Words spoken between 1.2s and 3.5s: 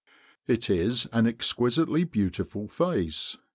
exquisitely beautiful face.